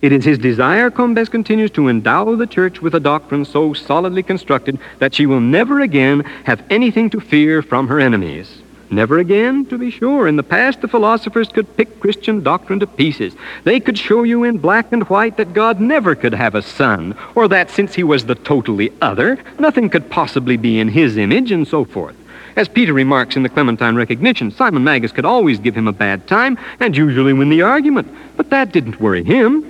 It 0.00 0.12
is 0.12 0.24
his 0.24 0.38
desire, 0.38 0.90
Combes 0.90 1.28
continues, 1.28 1.70
to 1.72 1.88
endow 1.88 2.34
the 2.34 2.46
church 2.46 2.80
with 2.80 2.94
a 2.94 3.00
doctrine 3.00 3.44
so 3.44 3.74
solidly 3.74 4.22
constructed 4.22 4.78
that 4.98 5.14
she 5.14 5.26
will 5.26 5.40
never 5.40 5.80
again 5.80 6.20
have 6.44 6.64
anything 6.70 7.10
to 7.10 7.20
fear 7.20 7.60
from 7.60 7.88
her 7.88 8.00
enemies. 8.00 8.62
Never 8.92 9.18
again, 9.18 9.66
to 9.66 9.78
be 9.78 9.90
sure. 9.90 10.26
In 10.26 10.36
the 10.36 10.42
past, 10.42 10.80
the 10.80 10.88
philosophers 10.88 11.48
could 11.48 11.76
pick 11.76 12.00
Christian 12.00 12.42
doctrine 12.42 12.80
to 12.80 12.86
pieces. 12.86 13.36
They 13.62 13.78
could 13.78 13.96
show 13.96 14.24
you 14.24 14.42
in 14.42 14.58
black 14.58 14.92
and 14.92 15.08
white 15.08 15.36
that 15.36 15.52
God 15.52 15.80
never 15.80 16.16
could 16.16 16.34
have 16.34 16.56
a 16.56 16.62
son, 16.62 17.16
or 17.36 17.46
that 17.48 17.70
since 17.70 17.94
he 17.94 18.02
was 18.02 18.24
the 18.24 18.34
totally 18.34 18.90
other, 19.00 19.38
nothing 19.60 19.90
could 19.90 20.10
possibly 20.10 20.56
be 20.56 20.80
in 20.80 20.88
his 20.88 21.16
image, 21.16 21.52
and 21.52 21.68
so 21.68 21.84
forth. 21.84 22.16
As 22.56 22.68
Peter 22.68 22.92
remarks 22.92 23.36
in 23.36 23.42
the 23.42 23.48
Clementine 23.48 23.94
Recognition, 23.94 24.50
Simon 24.50 24.84
Magus 24.84 25.12
could 25.12 25.24
always 25.24 25.58
give 25.58 25.76
him 25.76 25.86
a 25.86 25.92
bad 25.92 26.26
time 26.26 26.58
and 26.80 26.96
usually 26.96 27.32
win 27.32 27.48
the 27.48 27.62
argument, 27.62 28.08
but 28.36 28.50
that 28.50 28.72
didn't 28.72 29.00
worry 29.00 29.22
him. 29.22 29.64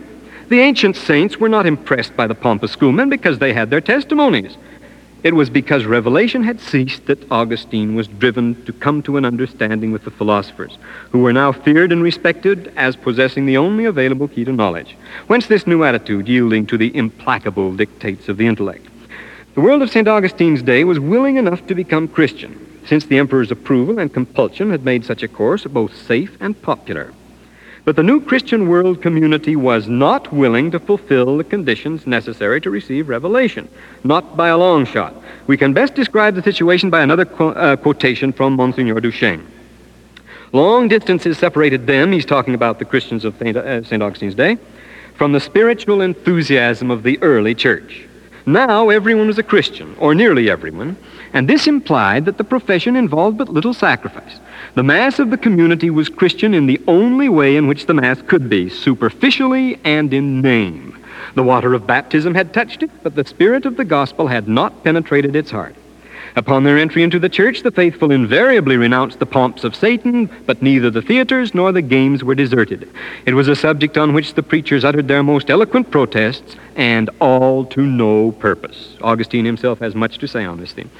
The 0.48 0.60
ancient 0.60 0.96
saints 0.96 1.36
were 1.36 1.48
not 1.48 1.66
impressed 1.66 2.16
by 2.16 2.26
the 2.26 2.34
pompous 2.34 2.72
schoolmen 2.72 3.08
because 3.08 3.38
they 3.38 3.52
had 3.52 3.70
their 3.70 3.80
testimonies. 3.80 4.56
It 5.22 5.34
was 5.34 5.50
because 5.50 5.84
revelation 5.84 6.42
had 6.42 6.60
ceased 6.60 7.04
that 7.06 7.30
Augustine 7.30 7.94
was 7.94 8.08
driven 8.08 8.64
to 8.64 8.72
come 8.72 9.02
to 9.02 9.18
an 9.18 9.26
understanding 9.26 9.92
with 9.92 10.04
the 10.04 10.10
philosophers, 10.10 10.78
who 11.10 11.18
were 11.18 11.32
now 11.32 11.52
feared 11.52 11.92
and 11.92 12.02
respected 12.02 12.72
as 12.74 12.96
possessing 12.96 13.44
the 13.44 13.58
only 13.58 13.84
available 13.84 14.28
key 14.28 14.46
to 14.46 14.52
knowledge. 14.52 14.96
Whence 15.26 15.46
this 15.46 15.66
new 15.66 15.84
attitude, 15.84 16.26
yielding 16.26 16.66
to 16.66 16.78
the 16.78 16.96
implacable 16.96 17.74
dictates 17.74 18.30
of 18.30 18.38
the 18.38 18.46
intellect. 18.46 18.86
The 19.54 19.60
world 19.60 19.82
of 19.82 19.90
St. 19.90 20.08
Augustine's 20.08 20.62
day 20.62 20.84
was 20.84 20.98
willing 20.98 21.36
enough 21.36 21.66
to 21.66 21.74
become 21.74 22.08
Christian, 22.08 22.69
since 22.90 23.06
the 23.06 23.18
emperor's 23.18 23.52
approval 23.52 24.00
and 24.00 24.12
compulsion 24.12 24.70
had 24.70 24.84
made 24.84 25.04
such 25.04 25.22
a 25.22 25.28
course 25.28 25.64
both 25.64 25.96
safe 25.96 26.36
and 26.40 26.60
popular. 26.60 27.14
But 27.84 27.94
the 27.94 28.02
new 28.02 28.20
Christian 28.20 28.68
world 28.68 29.00
community 29.00 29.54
was 29.54 29.86
not 29.86 30.32
willing 30.32 30.72
to 30.72 30.80
fulfill 30.80 31.36
the 31.36 31.44
conditions 31.44 32.04
necessary 32.04 32.60
to 32.62 32.68
receive 32.68 33.08
revelation, 33.08 33.68
not 34.02 34.36
by 34.36 34.48
a 34.48 34.58
long 34.58 34.84
shot. 34.86 35.14
We 35.46 35.56
can 35.56 35.72
best 35.72 35.94
describe 35.94 36.34
the 36.34 36.42
situation 36.42 36.90
by 36.90 37.02
another 37.02 37.24
qu- 37.24 37.50
uh, 37.50 37.76
quotation 37.76 38.32
from 38.32 38.56
Monsignor 38.56 38.98
Duchesne. 38.98 39.46
Long 40.52 40.88
distances 40.88 41.38
separated 41.38 41.86
them, 41.86 42.10
he's 42.10 42.26
talking 42.26 42.54
about 42.54 42.80
the 42.80 42.84
Christians 42.84 43.24
of 43.24 43.38
St. 43.38 43.56
Uh, 43.56 44.04
Augustine's 44.04 44.34
day, 44.34 44.58
from 45.14 45.30
the 45.30 45.38
spiritual 45.38 46.00
enthusiasm 46.00 46.90
of 46.90 47.04
the 47.04 47.22
early 47.22 47.54
church. 47.54 48.08
Now 48.50 48.88
everyone 48.88 49.28
was 49.28 49.38
a 49.38 49.44
Christian, 49.44 49.94
or 50.00 50.12
nearly 50.12 50.50
everyone, 50.50 50.96
and 51.32 51.48
this 51.48 51.68
implied 51.68 52.24
that 52.24 52.36
the 52.36 52.42
profession 52.42 52.96
involved 52.96 53.38
but 53.38 53.48
little 53.48 53.72
sacrifice. 53.72 54.40
The 54.74 54.82
mass 54.82 55.20
of 55.20 55.30
the 55.30 55.38
community 55.38 55.88
was 55.88 56.08
Christian 56.08 56.52
in 56.52 56.66
the 56.66 56.80
only 56.88 57.28
way 57.28 57.54
in 57.54 57.68
which 57.68 57.86
the 57.86 57.94
mass 57.94 58.20
could 58.22 58.50
be, 58.50 58.68
superficially 58.68 59.78
and 59.84 60.12
in 60.12 60.40
name. 60.42 60.98
The 61.36 61.44
water 61.44 61.74
of 61.74 61.86
baptism 61.86 62.34
had 62.34 62.52
touched 62.52 62.82
it, 62.82 62.90
but 63.04 63.14
the 63.14 63.24
spirit 63.24 63.66
of 63.66 63.76
the 63.76 63.84
gospel 63.84 64.26
had 64.26 64.48
not 64.48 64.82
penetrated 64.82 65.36
its 65.36 65.52
heart. 65.52 65.76
Upon 66.36 66.64
their 66.64 66.78
entry 66.78 67.02
into 67.02 67.18
the 67.18 67.28
church, 67.28 67.62
the 67.62 67.70
faithful 67.70 68.12
invariably 68.12 68.76
renounced 68.76 69.18
the 69.18 69.26
pomps 69.26 69.64
of 69.64 69.74
Satan, 69.74 70.30
but 70.46 70.62
neither 70.62 70.90
the 70.90 71.02
theaters 71.02 71.54
nor 71.54 71.72
the 71.72 71.82
games 71.82 72.22
were 72.22 72.34
deserted. 72.34 72.88
It 73.26 73.34
was 73.34 73.48
a 73.48 73.56
subject 73.56 73.98
on 73.98 74.14
which 74.14 74.34
the 74.34 74.42
preachers 74.42 74.84
uttered 74.84 75.08
their 75.08 75.22
most 75.22 75.50
eloquent 75.50 75.90
protests, 75.90 76.56
and 76.76 77.10
all 77.20 77.64
to 77.66 77.82
no 77.82 78.32
purpose. 78.32 78.96
Augustine 79.02 79.44
himself 79.44 79.80
has 79.80 79.94
much 79.94 80.18
to 80.18 80.28
say 80.28 80.44
on 80.44 80.60
this 80.60 80.72
theme. 80.72 80.90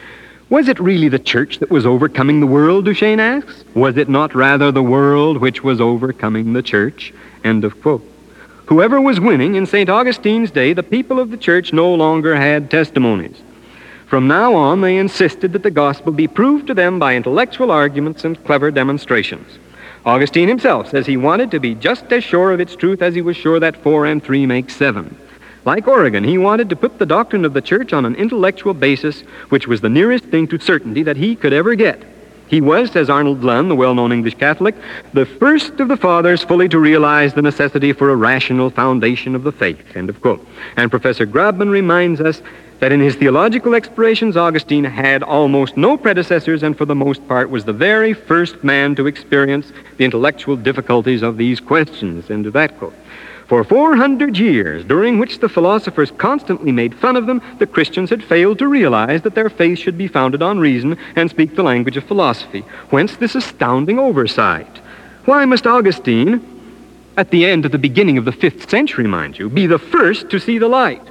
Was 0.49 0.67
it 0.67 0.81
really 0.81 1.09
the 1.09 1.21
church 1.21 1.61
that 1.61 1.71
was 1.71 1.87
overcoming 1.87 2.41
the 2.41 2.47
world, 2.47 2.85
Duchesne 2.85 3.21
asks? 3.21 3.65
Was 3.75 3.97
it 3.97 4.09
not 4.09 4.35
rather 4.35 4.73
the 4.73 4.83
world 4.83 5.39
which 5.39 5.63
was 5.63 5.81
overcoming 5.81 6.55
the 6.55 6.63
church? 6.63 7.15
End 7.45 7.65
of 7.65 7.81
quote. 7.81 8.05
Whoever 8.67 9.01
was 9.01 9.21
winning 9.21 9.55
in 9.55 9.67
St. 9.67 9.89
Augustine's 9.89 10.51
day, 10.51 10.73
the 10.73 10.83
people 10.83 11.21
of 11.21 11.31
the 11.31 11.37
church 11.37 11.73
no 11.73 11.95
longer 11.95 12.35
had 12.35 12.69
testimonies. 12.69 13.41
From 14.11 14.27
now 14.27 14.57
on, 14.57 14.81
they 14.81 14.97
insisted 14.97 15.53
that 15.53 15.63
the 15.63 15.71
gospel 15.71 16.11
be 16.11 16.27
proved 16.27 16.67
to 16.67 16.75
them 16.75 16.99
by 16.99 17.15
intellectual 17.15 17.71
arguments 17.71 18.25
and 18.25 18.43
clever 18.45 18.73
demonstrations. 18.73 19.61
Augustine 20.05 20.49
himself 20.49 20.91
says 20.91 21.07
he 21.07 21.17
wanted 21.17 21.53
to 21.53 21.61
be 21.61 21.77
just 21.77 22.13
as 22.13 22.25
sure 22.25 22.51
of 22.51 22.59
its 22.59 22.75
truth 22.75 23.03
as 23.03 23.15
he 23.15 23.23
was 23.23 23.37
sure 23.37 23.61
that 23.61 23.77
four 23.77 24.07
and 24.07 24.21
three 24.21 24.47
make 24.47 24.69
seven. 24.69 25.17
Like 25.65 25.87
Origen, 25.87 26.25
he 26.25 26.39
wanted 26.39 26.69
to 26.71 26.77
put 26.77 26.99
the 26.99 27.07
doctrine 27.07 27.45
of 27.45 27.53
the 27.53 27.61
church 27.61 27.93
on 27.93 28.05
an 28.05 28.17
intellectual 28.17 28.75
basis, 28.75 29.21
which 29.51 29.69
was 29.69 29.81
the 29.81 29.89
nearest 29.89 30.25
thing 30.25 30.49
to 30.49 30.59
certainty 30.59 31.05
that 31.05 31.17
he 31.17 31.37
could 31.37 31.53
ever 31.53 31.77
get. 31.77 32.03
He 32.49 32.61
was, 32.61 32.91
says 32.91 33.09
Arnold 33.09 33.45
Lunn, 33.45 33.69
the 33.69 33.77
well 33.77 33.95
known 33.95 34.11
English 34.11 34.35
Catholic, 34.39 34.75
the 35.13 35.25
first 35.25 35.79
of 35.79 35.87
the 35.87 35.97
fathers 35.97 36.43
fully 36.43 36.69
to 36.71 36.81
realize 36.81 37.33
the 37.33 37.43
necessity 37.43 37.93
for 37.93 38.11
a 38.11 38.17
rational 38.17 38.71
foundation 38.71 39.37
of 39.37 39.45
the 39.45 39.53
faith. 39.53 39.97
End 39.97 40.11
of 40.11 40.21
quote. 40.21 40.45
And 40.77 40.91
Professor 40.91 41.27
Grabmann 41.27 41.71
reminds 41.71 42.21
us 42.21 42.43
that 42.81 42.93
in 42.93 43.01
his 43.01 43.15
theological 43.15 43.75
explorations, 43.75 44.37
Augustine 44.37 44.85
had 44.85 45.23
almost 45.23 45.77
no 45.77 45.97
predecessors 45.97 46.63
and 46.63 46.77
for 46.77 46.87
the 46.87 46.95
most 46.95 47.27
part 47.29 47.51
was 47.51 47.65
the 47.65 47.73
very 47.73 48.15
first 48.15 48.65
man 48.65 48.95
to 48.97 49.07
experience 49.07 49.71
the 49.99 50.05
intellectual 50.05 50.57
difficulties 50.57 51.23
of 51.23 51.37
these 51.37 51.61
questions. 51.61 52.31
End 52.31 52.47
of 52.47 52.55
that 52.55 52.79
quote. 52.79 52.95
For 53.47 53.65
400 53.65 54.39
years, 54.39 54.85
during 54.85 55.19
which 55.19 55.41
the 55.41 55.49
philosophers 55.49 56.13
constantly 56.13 56.71
made 56.71 56.95
fun 56.95 57.17
of 57.17 57.27
them, 57.27 57.43
the 57.59 57.67
Christians 57.67 58.09
had 58.09 58.23
failed 58.23 58.61
to 58.61 58.69
realize 58.69 59.23
that 59.23 59.35
their 59.35 59.51
faith 59.51 59.79
should 59.79 59.99
be 59.99 60.07
founded 60.07 60.41
on 60.41 60.61
reason 60.61 60.97
and 61.17 61.29
speak 61.29 61.57
the 61.57 61.65
language 61.65 61.97
of 61.97 62.05
philosophy. 62.05 62.61
Whence 62.91 63.17
this 63.17 63.35
astounding 63.35 63.99
oversight. 63.99 64.79
Why 65.25 65.45
must 65.45 65.67
Augustine, 65.67 66.41
at 67.17 67.31
the 67.31 67.45
end 67.45 67.67
of 67.67 67.73
the 67.73 67.79
beginning 67.79 68.19
of 68.19 68.25
the 68.25 68.33
fifth 68.33 68.71
century, 68.71 69.09
mind 69.09 69.37
you, 69.39 69.51
be 69.51 69.67
the 69.67 69.81
first 69.81 70.31
to 70.31 70.39
see 70.39 70.59
the 70.59 70.69
light? 70.69 71.10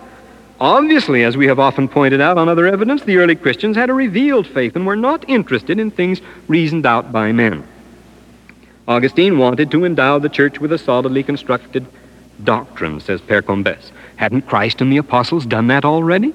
Obviously, 0.60 1.24
as 1.24 1.38
we 1.38 1.48
have 1.48 1.60
often 1.60 1.88
pointed 1.88 2.20
out 2.20 2.38
on 2.38 2.50
other 2.50 2.68
evidence, 2.68 3.04
the 3.04 3.18
early 3.18 3.36
Christians 3.36 3.78
had 3.78 3.90
a 3.90 3.94
revealed 3.94 4.46
faith 4.46 4.76
and 4.76 4.86
were 4.86 4.96
not 4.96 5.28
interested 5.30 5.80
in 5.80 5.90
things 5.90 6.22
reasoned 6.48 6.86
out 6.86 7.14
by 7.14 7.32
men. 7.32 7.66
Augustine 8.86 9.38
wanted 9.38 9.72
to 9.72 9.86
endow 9.86 10.20
the 10.20 10.28
church 10.28 10.60
with 10.60 10.74
a 10.74 10.78
solidly 10.78 11.24
constructed 11.24 11.86
doctrine, 12.44 13.00
says 13.00 13.22
Père 13.22 13.46
Combes. 13.46 13.92
Hadn't 14.18 14.48
Christ 14.48 14.82
and 14.82 14.92
the 14.92 14.98
apostles 14.98 15.46
done 15.46 15.68
that 15.68 15.86
already? 15.86 16.34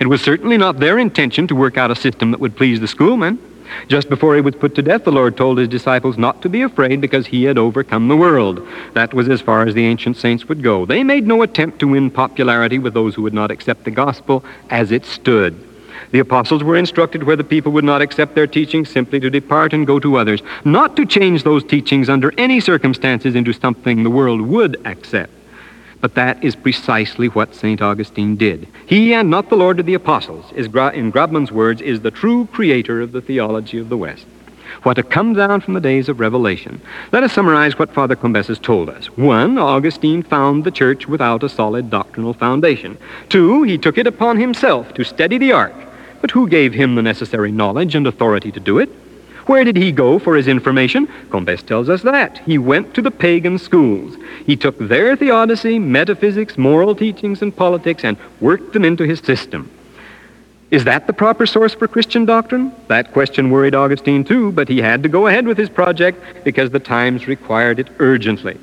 It 0.00 0.08
was 0.08 0.22
certainly 0.22 0.58
not 0.58 0.80
their 0.80 0.98
intention 0.98 1.46
to 1.46 1.54
work 1.54 1.76
out 1.76 1.92
a 1.92 1.94
system 1.94 2.32
that 2.32 2.40
would 2.40 2.56
please 2.56 2.80
the 2.80 2.88
schoolmen. 2.88 3.38
Just 3.88 4.08
before 4.08 4.34
he 4.34 4.40
was 4.40 4.54
put 4.54 4.74
to 4.74 4.82
death, 4.82 5.04
the 5.04 5.12
Lord 5.12 5.36
told 5.36 5.58
his 5.58 5.68
disciples 5.68 6.18
not 6.18 6.42
to 6.42 6.48
be 6.48 6.62
afraid 6.62 7.00
because 7.00 7.26
he 7.26 7.44
had 7.44 7.58
overcome 7.58 8.08
the 8.08 8.16
world. 8.16 8.66
That 8.94 9.14
was 9.14 9.28
as 9.28 9.40
far 9.40 9.66
as 9.66 9.74
the 9.74 9.86
ancient 9.86 10.16
saints 10.16 10.48
would 10.48 10.62
go. 10.62 10.86
They 10.86 11.02
made 11.02 11.26
no 11.26 11.42
attempt 11.42 11.78
to 11.80 11.88
win 11.88 12.10
popularity 12.10 12.78
with 12.78 12.94
those 12.94 13.14
who 13.14 13.22
would 13.22 13.34
not 13.34 13.50
accept 13.50 13.84
the 13.84 13.90
gospel 13.90 14.44
as 14.70 14.92
it 14.92 15.04
stood. 15.04 15.68
The 16.10 16.18
apostles 16.18 16.62
were 16.62 16.76
instructed 16.76 17.22
where 17.22 17.36
the 17.36 17.44
people 17.44 17.72
would 17.72 17.84
not 17.84 18.02
accept 18.02 18.34
their 18.34 18.46
teachings 18.46 18.90
simply 18.90 19.18
to 19.20 19.30
depart 19.30 19.72
and 19.72 19.86
go 19.86 19.98
to 19.98 20.16
others, 20.16 20.42
not 20.64 20.94
to 20.96 21.06
change 21.06 21.42
those 21.42 21.64
teachings 21.64 22.10
under 22.10 22.32
any 22.36 22.60
circumstances 22.60 23.34
into 23.34 23.52
something 23.52 24.02
the 24.02 24.10
world 24.10 24.42
would 24.42 24.80
accept. 24.86 25.32
But 26.02 26.14
that 26.16 26.44
is 26.44 26.54
precisely 26.54 27.28
what 27.28 27.54
St. 27.54 27.80
Augustine 27.80 28.36
did. 28.36 28.68
He, 28.84 29.14
and 29.14 29.30
not 29.30 29.48
the 29.48 29.56
Lord 29.56 29.80
of 29.80 29.86
the 29.86 29.94
Apostles, 29.94 30.52
is, 30.52 30.66
in 30.66 31.10
Grabmann's 31.10 31.50
words, 31.50 31.80
is 31.80 32.02
the 32.02 32.10
true 32.10 32.46
creator 32.52 33.00
of 33.00 33.12
the 33.12 33.22
theology 33.22 33.78
of 33.78 33.88
the 33.88 33.96
West. 33.96 34.26
What 34.82 34.98
had 34.98 35.08
come 35.08 35.32
down 35.32 35.62
from 35.62 35.72
the 35.72 35.80
days 35.80 36.10
of 36.10 36.20
Revelation. 36.20 36.82
Let 37.10 37.22
us 37.22 37.32
summarize 37.32 37.78
what 37.78 37.94
Father 37.94 38.16
Combes 38.16 38.48
has 38.48 38.58
told 38.58 38.90
us. 38.90 39.06
One, 39.16 39.56
Augustine 39.56 40.22
found 40.22 40.64
the 40.64 40.70
church 40.70 41.08
without 41.08 41.42
a 41.42 41.48
solid 41.48 41.88
doctrinal 41.88 42.34
foundation. 42.34 42.98
Two, 43.30 43.62
he 43.62 43.78
took 43.78 43.96
it 43.96 44.06
upon 44.06 44.38
himself 44.38 44.92
to 44.94 45.04
steady 45.04 45.38
the 45.38 45.52
ark 45.52 45.72
but 46.22 46.30
who 46.30 46.48
gave 46.48 46.72
him 46.72 46.94
the 46.94 47.02
necessary 47.02 47.50
knowledge 47.50 47.94
and 47.94 48.06
authority 48.06 48.52
to 48.52 48.60
do 48.60 48.78
it? 48.78 48.88
Where 49.46 49.64
did 49.64 49.76
he 49.76 49.92
go 49.92 50.18
for 50.18 50.36
his 50.36 50.48
information? 50.48 51.08
Combes 51.30 51.62
tells 51.62 51.88
us 51.88 52.02
that. 52.02 52.38
He 52.38 52.58
went 52.58 52.94
to 52.94 53.02
the 53.02 53.10
pagan 53.10 53.58
schools. 53.58 54.16
He 54.46 54.56
took 54.56 54.78
their 54.78 55.16
theodicy, 55.16 55.78
metaphysics, 55.78 56.56
moral 56.56 56.94
teachings, 56.94 57.42
and 57.42 57.54
politics 57.54 58.04
and 58.04 58.16
worked 58.40 58.72
them 58.72 58.84
into 58.84 59.04
his 59.04 59.20
system. 59.20 59.70
Is 60.70 60.84
that 60.84 61.06
the 61.06 61.12
proper 61.12 61.44
source 61.44 61.74
for 61.74 61.86
Christian 61.86 62.24
doctrine? 62.24 62.72
That 62.88 63.12
question 63.12 63.50
worried 63.50 63.74
Augustine 63.74 64.24
too, 64.24 64.52
but 64.52 64.68
he 64.68 64.80
had 64.80 65.02
to 65.02 65.08
go 65.08 65.26
ahead 65.26 65.46
with 65.46 65.58
his 65.58 65.68
project 65.68 66.44
because 66.44 66.70
the 66.70 66.80
times 66.80 67.26
required 67.26 67.78
it 67.78 67.88
urgently. 67.98 68.58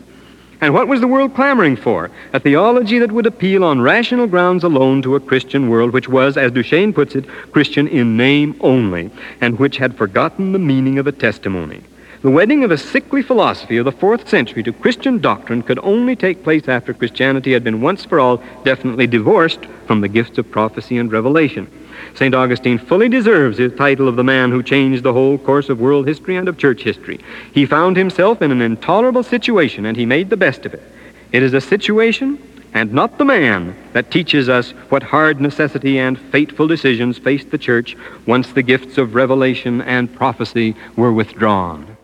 And 0.61 0.73
what 0.73 0.89
was 0.89 0.99
the 0.99 1.07
world 1.07 1.35
clamoring 1.35 1.77
for? 1.77 2.11
A 2.33 2.39
theology 2.39 2.99
that 2.99 3.13
would 3.13 3.25
appeal 3.25 3.63
on 3.63 3.81
rational 3.81 4.27
grounds 4.27 4.63
alone 4.63 5.01
to 5.03 5.15
a 5.15 5.19
Christian 5.19 5.69
world, 5.69 5.93
which 5.93 6.09
was, 6.09 6.35
as 6.35 6.51
Duchesne 6.51 6.91
puts 6.91 7.15
it, 7.15 7.27
Christian 7.51 7.87
in 7.87 8.17
name 8.17 8.57
only, 8.59 9.09
and 9.39 9.57
which 9.57 9.77
had 9.77 9.95
forgotten 9.95 10.51
the 10.51 10.59
meaning 10.59 10.99
of 10.99 11.07
a 11.07 11.13
testimony. 11.13 11.81
The 12.21 12.29
wedding 12.29 12.65
of 12.65 12.71
a 12.71 12.77
sickly 12.77 13.21
philosophy 13.21 13.77
of 13.77 13.85
the 13.85 13.93
fourth 13.93 14.27
century 14.27 14.61
to 14.63 14.73
Christian 14.73 15.19
doctrine 15.19 15.61
could 15.61 15.79
only 15.81 16.17
take 16.17 16.43
place 16.43 16.67
after 16.67 16.93
Christianity 16.93 17.53
had 17.53 17.63
been 17.63 17.79
once 17.79 18.03
for 18.03 18.19
all 18.19 18.43
definitely 18.65 19.07
divorced 19.07 19.65
from 19.87 20.01
the 20.01 20.09
gifts 20.09 20.37
of 20.37 20.51
prophecy 20.51 20.97
and 20.97 21.09
revelation. 21.09 21.71
St. 22.15 22.35
Augustine 22.35 22.77
fully 22.77 23.07
deserves 23.07 23.57
his 23.57 23.73
title 23.73 24.09
of 24.09 24.17
the 24.17 24.23
man 24.25 24.51
who 24.51 24.61
changed 24.61 25.03
the 25.03 25.13
whole 25.13 25.37
course 25.37 25.69
of 25.69 25.79
world 25.79 26.09
history 26.09 26.35
and 26.35 26.49
of 26.49 26.57
church 26.57 26.83
history. 26.83 27.21
He 27.53 27.65
found 27.65 27.95
himself 27.95 28.41
in 28.41 28.51
an 28.51 28.61
intolerable 28.61 29.23
situation, 29.23 29.85
and 29.85 29.95
he 29.95 30.05
made 30.05 30.29
the 30.29 30.35
best 30.35 30.65
of 30.65 30.73
it. 30.73 30.83
It 31.31 31.41
is 31.41 31.53
a 31.53 31.61
situation 31.61 32.37
and 32.73 32.91
not 32.91 33.17
the 33.17 33.25
man 33.25 33.77
that 33.93 34.11
teaches 34.11 34.49
us 34.49 34.71
what 34.89 35.03
hard 35.03 35.39
necessity 35.39 35.97
and 35.97 36.19
fateful 36.19 36.67
decisions 36.67 37.17
faced 37.17 37.49
the 37.49 37.57
church 37.57 37.95
once 38.25 38.51
the 38.51 38.61
gifts 38.61 38.97
of 38.97 39.15
revelation 39.15 39.81
and 39.81 40.13
prophecy 40.13 40.75
were 40.97 41.13
withdrawn. 41.13 41.95